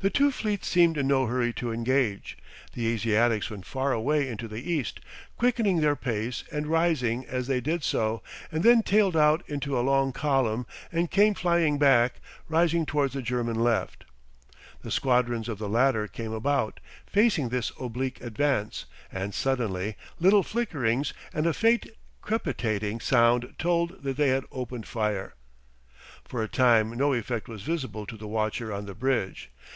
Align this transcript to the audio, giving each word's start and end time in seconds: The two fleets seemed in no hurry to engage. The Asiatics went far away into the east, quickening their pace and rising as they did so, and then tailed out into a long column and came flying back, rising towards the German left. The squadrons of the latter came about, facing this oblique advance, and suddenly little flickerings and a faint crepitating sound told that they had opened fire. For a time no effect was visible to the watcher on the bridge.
The 0.00 0.10
two 0.10 0.30
fleets 0.30 0.68
seemed 0.68 0.96
in 0.96 1.08
no 1.08 1.26
hurry 1.26 1.52
to 1.54 1.72
engage. 1.72 2.38
The 2.72 2.86
Asiatics 2.86 3.50
went 3.50 3.66
far 3.66 3.90
away 3.92 4.28
into 4.28 4.46
the 4.46 4.70
east, 4.70 5.00
quickening 5.36 5.80
their 5.80 5.96
pace 5.96 6.44
and 6.52 6.68
rising 6.68 7.26
as 7.26 7.48
they 7.48 7.60
did 7.60 7.82
so, 7.82 8.22
and 8.52 8.62
then 8.62 8.84
tailed 8.84 9.16
out 9.16 9.42
into 9.48 9.76
a 9.76 9.80
long 9.82 10.12
column 10.12 10.66
and 10.92 11.10
came 11.10 11.34
flying 11.34 11.78
back, 11.78 12.20
rising 12.48 12.86
towards 12.86 13.14
the 13.14 13.22
German 13.22 13.56
left. 13.58 14.04
The 14.82 14.92
squadrons 14.92 15.48
of 15.48 15.58
the 15.58 15.68
latter 15.68 16.06
came 16.06 16.32
about, 16.32 16.78
facing 17.04 17.48
this 17.48 17.72
oblique 17.80 18.20
advance, 18.20 18.84
and 19.10 19.34
suddenly 19.34 19.96
little 20.20 20.44
flickerings 20.44 21.12
and 21.34 21.44
a 21.44 21.52
faint 21.52 21.88
crepitating 22.22 23.00
sound 23.00 23.52
told 23.58 24.04
that 24.04 24.16
they 24.16 24.28
had 24.28 24.44
opened 24.52 24.86
fire. 24.86 25.34
For 26.24 26.40
a 26.40 26.46
time 26.46 26.90
no 26.90 27.14
effect 27.14 27.48
was 27.48 27.62
visible 27.62 28.06
to 28.06 28.16
the 28.16 28.28
watcher 28.28 28.72
on 28.72 28.86
the 28.86 28.94
bridge. 28.94 29.50